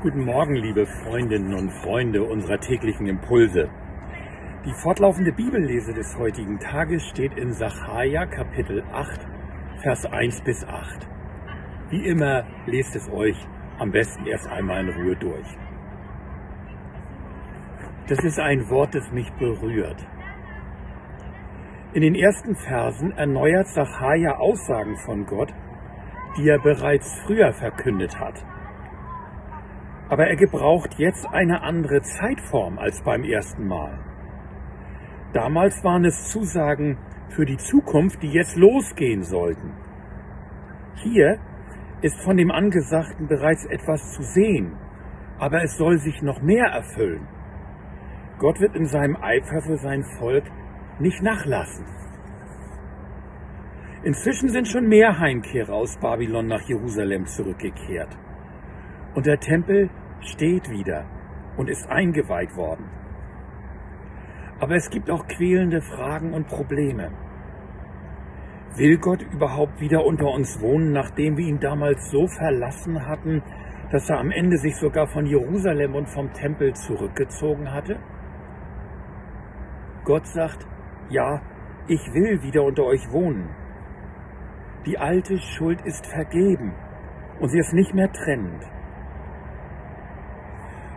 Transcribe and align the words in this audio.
Guten 0.00 0.24
Morgen, 0.24 0.54
liebe 0.54 0.86
Freundinnen 0.86 1.52
und 1.52 1.70
Freunde 1.82 2.22
unserer 2.22 2.58
täglichen 2.58 3.06
Impulse. 3.06 3.68
Die 4.64 4.72
fortlaufende 4.80 5.30
Bibellese 5.32 5.92
des 5.92 6.16
heutigen 6.16 6.58
Tages 6.58 7.04
steht 7.04 7.36
in 7.36 7.52
Sacharja 7.52 8.24
Kapitel 8.24 8.82
8, 8.94 9.26
Vers 9.82 10.06
1 10.06 10.40
bis 10.40 10.64
8. 10.64 11.06
Wie 11.90 12.06
immer, 12.06 12.44
lest 12.64 12.96
es 12.96 13.10
euch 13.10 13.36
am 13.78 13.90
besten 13.90 14.24
erst 14.24 14.48
einmal 14.48 14.88
in 14.88 14.94
Ruhe 14.94 15.16
durch. 15.16 15.58
Das 18.08 18.24
ist 18.24 18.40
ein 18.40 18.70
Wort, 18.70 18.94
das 18.94 19.12
mich 19.12 19.30
berührt. 19.34 20.02
In 21.92 22.00
den 22.00 22.14
ersten 22.14 22.56
Versen 22.56 23.12
erneuert 23.12 23.68
Sacharja 23.68 24.38
Aussagen 24.38 24.96
von 24.96 25.26
Gott, 25.26 25.52
die 26.36 26.48
er 26.48 26.58
bereits 26.58 27.20
früher 27.26 27.52
verkündet 27.52 28.18
hat. 28.18 28.44
Aber 30.08 30.26
er 30.26 30.36
gebraucht 30.36 30.94
jetzt 30.98 31.26
eine 31.26 31.62
andere 31.62 32.02
Zeitform 32.02 32.78
als 32.78 33.02
beim 33.02 33.24
ersten 33.24 33.66
Mal. 33.66 33.98
Damals 35.32 35.82
waren 35.82 36.04
es 36.04 36.30
Zusagen 36.30 36.98
für 37.28 37.44
die 37.44 37.56
Zukunft, 37.56 38.22
die 38.22 38.30
jetzt 38.30 38.56
losgehen 38.56 39.22
sollten. 39.22 39.72
Hier 41.02 41.38
ist 42.02 42.20
von 42.22 42.36
dem 42.36 42.50
Angesagten 42.50 43.26
bereits 43.26 43.64
etwas 43.66 44.12
zu 44.12 44.22
sehen, 44.22 44.76
aber 45.38 45.62
es 45.62 45.76
soll 45.76 45.98
sich 45.98 46.22
noch 46.22 46.40
mehr 46.40 46.66
erfüllen. 46.66 47.26
Gott 48.38 48.60
wird 48.60 48.76
in 48.76 48.86
seinem 48.86 49.16
Eifer 49.16 49.62
für 49.62 49.76
sein 49.76 50.04
Volk 50.18 50.44
nicht 50.98 51.22
nachlassen. 51.22 51.84
Inzwischen 54.06 54.50
sind 54.50 54.68
schon 54.68 54.86
mehr 54.86 55.18
Heimkehrer 55.18 55.74
aus 55.74 55.98
Babylon 55.98 56.46
nach 56.46 56.62
Jerusalem 56.62 57.26
zurückgekehrt. 57.26 58.16
Und 59.16 59.26
der 59.26 59.40
Tempel 59.40 59.90
steht 60.20 60.70
wieder 60.70 61.06
und 61.56 61.68
ist 61.68 61.90
eingeweiht 61.90 62.54
worden. 62.54 62.88
Aber 64.60 64.76
es 64.76 64.90
gibt 64.90 65.10
auch 65.10 65.26
quälende 65.26 65.82
Fragen 65.82 66.34
und 66.34 66.46
Probleme. 66.46 67.10
Will 68.76 68.96
Gott 68.98 69.22
überhaupt 69.22 69.80
wieder 69.80 70.06
unter 70.06 70.28
uns 70.28 70.60
wohnen, 70.60 70.92
nachdem 70.92 71.36
wir 71.36 71.44
ihn 71.44 71.58
damals 71.58 72.08
so 72.08 72.28
verlassen 72.28 73.08
hatten, 73.08 73.42
dass 73.90 74.08
er 74.08 74.20
am 74.20 74.30
Ende 74.30 74.58
sich 74.58 74.76
sogar 74.76 75.08
von 75.08 75.26
Jerusalem 75.26 75.96
und 75.96 76.08
vom 76.08 76.32
Tempel 76.32 76.74
zurückgezogen 76.74 77.72
hatte? 77.72 77.98
Gott 80.04 80.28
sagt, 80.28 80.64
ja, 81.10 81.40
ich 81.88 82.06
will 82.14 82.40
wieder 82.44 82.62
unter 82.62 82.84
euch 82.84 83.10
wohnen. 83.10 83.65
Die 84.86 84.98
alte 84.98 85.38
Schuld 85.38 85.80
ist 85.82 86.06
vergeben 86.06 86.72
und 87.40 87.48
sie 87.48 87.58
ist 87.58 87.72
nicht 87.72 87.92
mehr 87.92 88.12
trennend. 88.12 88.64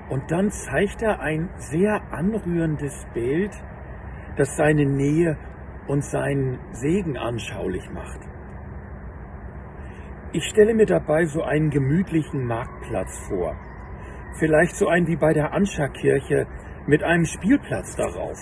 Und 0.10 0.32
dann 0.32 0.52
zeigt 0.52 1.02
er 1.02 1.20
ein 1.22 1.50
sehr 1.58 2.02
anrührendes 2.12 3.08
Bild, 3.14 3.52
das 4.38 4.56
seine 4.56 4.86
Nähe 4.86 5.38
und 5.88 6.04
seinen 6.04 6.60
Segen 6.72 7.18
anschaulich 7.18 7.90
macht. 7.92 8.20
Ich 10.34 10.46
stelle 10.46 10.76
mir 10.76 10.86
dabei 10.86 11.26
so 11.26 11.42
einen 11.42 11.72
gemütlichen 11.72 12.46
Marktplatz 12.46 13.18
vor. 13.28 13.56
Vielleicht 14.38 14.76
so 14.76 14.88
einen 14.88 15.08
wie 15.08 15.16
bei 15.16 15.34
der 15.34 15.54
Anscha-Kirche 15.54 16.46
mit 16.86 17.04
einem 17.04 17.26
Spielplatz 17.26 17.96
darauf. 17.96 18.38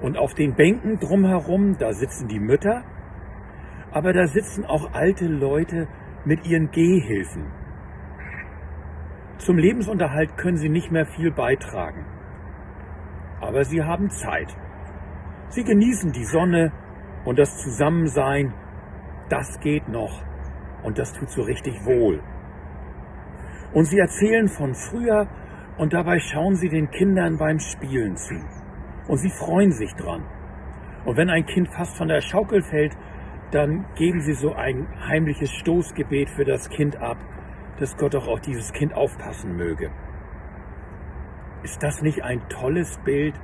Und 0.00 0.16
auf 0.16 0.32
den 0.32 0.54
Bänken 0.54 0.98
drumherum, 0.98 1.76
da 1.78 1.92
sitzen 1.92 2.28
die 2.28 2.40
Mütter, 2.40 2.84
aber 3.92 4.12
da 4.12 4.26
sitzen 4.26 4.64
auch 4.64 4.92
alte 4.92 5.26
Leute 5.26 5.88
mit 6.24 6.46
ihren 6.46 6.70
Gehhilfen. 6.70 7.46
Zum 9.38 9.56
Lebensunterhalt 9.56 10.36
können 10.36 10.56
sie 10.56 10.68
nicht 10.68 10.90
mehr 10.90 11.06
viel 11.06 11.30
beitragen. 11.30 12.04
Aber 13.40 13.64
sie 13.64 13.82
haben 13.82 14.10
Zeit. 14.10 14.56
Sie 15.50 15.64
genießen 15.64 16.12
die 16.12 16.24
Sonne 16.24 16.72
und 17.24 17.38
das 17.38 17.56
Zusammensein. 17.58 18.52
Das 19.28 19.60
geht 19.60 19.88
noch 19.88 20.22
und 20.82 20.98
das 20.98 21.12
tut 21.12 21.30
so 21.30 21.42
richtig 21.42 21.84
wohl. 21.84 22.20
Und 23.72 23.84
sie 23.84 23.98
erzählen 23.98 24.48
von 24.48 24.74
früher 24.74 25.28
und 25.76 25.92
dabei 25.92 26.18
schauen 26.18 26.56
sie 26.56 26.68
den 26.68 26.90
Kindern 26.90 27.38
beim 27.38 27.60
Spielen 27.60 28.16
zu. 28.16 28.34
Und 29.06 29.18
sie 29.18 29.30
freuen 29.30 29.72
sich 29.72 29.94
dran. 29.94 30.24
Und 31.04 31.16
wenn 31.16 31.30
ein 31.30 31.46
Kind 31.46 31.68
fast 31.68 31.96
von 31.96 32.08
der 32.08 32.20
Schaukel 32.20 32.62
fällt, 32.62 32.96
dann 33.50 33.86
geben 33.94 34.20
sie 34.20 34.34
so 34.34 34.52
ein 34.52 34.86
heimliches 35.08 35.50
Stoßgebet 35.50 36.30
für 36.30 36.44
das 36.44 36.68
Kind 36.68 36.96
ab 36.96 37.18
dass 37.78 37.96
Gott 37.96 38.14
auch 38.16 38.28
auf 38.28 38.40
dieses 38.40 38.72
Kind 38.72 38.94
aufpassen 38.94 39.56
möge. 39.56 39.90
Ist 41.62 41.82
das 41.82 42.02
nicht 42.02 42.22
ein 42.22 42.48
tolles 42.48 42.98
Bild 43.04 43.34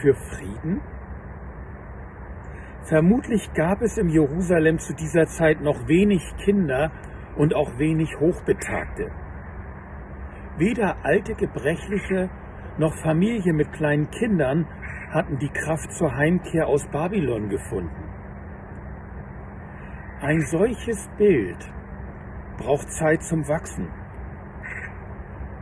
für 0.00 0.14
Frieden? 0.14 0.80
Vermutlich 2.84 3.52
gab 3.54 3.82
es 3.82 3.98
im 3.98 4.08
Jerusalem 4.08 4.78
zu 4.78 4.94
dieser 4.94 5.26
Zeit 5.26 5.60
noch 5.60 5.88
wenig 5.88 6.22
Kinder 6.44 6.92
und 7.36 7.54
auch 7.54 7.78
wenig 7.78 8.18
Hochbetagte. 8.20 9.10
Weder 10.56 11.04
alte 11.04 11.34
Gebrechliche 11.34 12.30
noch 12.78 12.94
Familie 13.02 13.52
mit 13.52 13.72
kleinen 13.72 14.10
Kindern 14.10 14.66
hatten 15.10 15.38
die 15.38 15.48
Kraft 15.48 15.92
zur 15.92 16.14
Heimkehr 16.14 16.66
aus 16.66 16.86
Babylon 16.88 17.48
gefunden. 17.48 18.05
Ein 20.26 20.40
solches 20.40 21.08
Bild 21.18 21.72
braucht 22.58 22.90
Zeit 22.90 23.22
zum 23.22 23.46
Wachsen. 23.46 23.88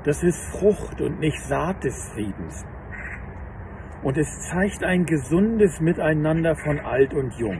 Das 0.05 0.23
ist 0.23 0.43
Frucht 0.57 1.03
und 1.03 1.21
nicht 1.21 1.39
Saat 1.39 1.85
des 1.85 2.09
Friedens. 2.15 2.65
Und 4.03 4.17
es 4.17 4.49
zeigt 4.49 4.83
ein 4.83 5.05
gesundes 5.05 5.81
Miteinander 5.81 6.57
von 6.57 6.81
alt 6.81 7.13
und 7.13 7.35
jung. 7.35 7.59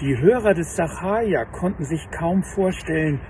Die 0.00 0.18
Hörer 0.18 0.54
des 0.54 0.74
Sacharja 0.74 1.44
konnten 1.44 1.84
sich 1.84 2.10
kaum 2.10 2.42
vorstellen, 2.42 3.20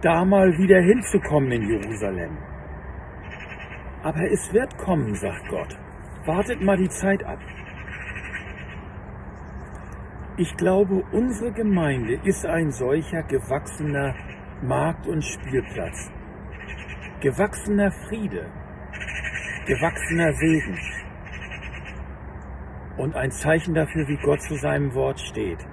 da 0.00 0.24
mal 0.24 0.56
wieder 0.56 0.80
hinzukommen 0.80 1.52
in 1.52 1.68
Jerusalem. 1.68 2.38
Aber 4.02 4.24
es 4.32 4.50
wird 4.54 4.78
kommen, 4.78 5.14
sagt 5.16 5.48
Gott. 5.50 5.78
Wartet 6.24 6.62
mal 6.62 6.78
die 6.78 6.88
Zeit 6.88 7.22
ab. 7.24 7.40
Ich 10.36 10.56
glaube, 10.56 11.04
unsere 11.12 11.52
Gemeinde 11.52 12.14
ist 12.24 12.44
ein 12.44 12.72
solcher 12.72 13.22
gewachsener 13.22 14.16
Markt- 14.62 15.06
und 15.06 15.22
Spielplatz. 15.22 16.10
Gewachsener 17.20 17.92
Friede, 18.08 18.50
gewachsener 19.64 20.32
Segen 20.32 20.76
und 22.96 23.14
ein 23.14 23.30
Zeichen 23.30 23.74
dafür, 23.74 24.08
wie 24.08 24.16
Gott 24.24 24.42
zu 24.42 24.56
seinem 24.56 24.92
Wort 24.94 25.20
steht. 25.20 25.64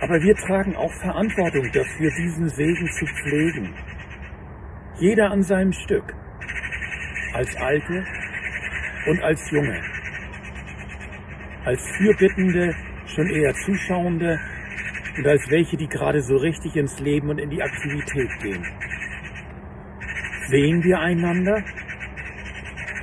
Aber 0.00 0.22
wir 0.22 0.36
tragen 0.36 0.76
auch 0.76 0.92
Verantwortung 1.00 1.72
dafür, 1.72 2.10
diesen 2.16 2.48
Segen 2.50 2.86
zu 2.86 3.06
pflegen. 3.06 3.74
Jeder 5.00 5.32
an 5.32 5.42
seinem 5.42 5.72
Stück, 5.72 6.14
als 7.34 7.56
Alte 7.56 8.04
und 9.08 9.22
als 9.24 9.50
Junge, 9.50 9.80
als 11.64 11.80
Fürbittende 11.96 12.72
schon 13.06 13.28
eher 13.28 13.54
Zuschauende 13.54 14.38
und 15.18 15.26
als 15.26 15.50
welche, 15.50 15.76
die 15.76 15.88
gerade 15.88 16.22
so 16.22 16.36
richtig 16.36 16.76
ins 16.76 16.98
Leben 17.00 17.28
und 17.28 17.38
in 17.38 17.50
die 17.50 17.62
Aktivität 17.62 18.30
gehen. 18.40 18.64
Sehen 20.48 20.82
wir 20.82 20.98
einander 20.98 21.62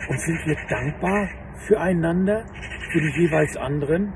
und 0.09 0.19
sind 0.19 0.45
wir 0.45 0.57
dankbar 0.67 1.29
füreinander, 1.67 2.45
für 2.91 2.99
die 2.99 3.21
jeweils 3.21 3.55
anderen? 3.57 4.13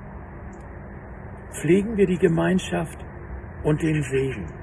Pflegen 1.62 1.96
wir 1.98 2.08
die 2.08 2.18
Gemeinschaft 2.18 2.98
und 3.64 3.82
den 3.82 4.02
Segen. 4.03 4.63